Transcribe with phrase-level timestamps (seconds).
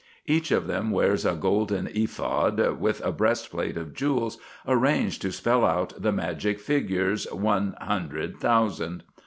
[0.25, 5.63] Each of them wears a golden ephod, with a breastplate of jewels arranged to spell
[5.63, 9.03] out the magic figures, One Hundred Thousand.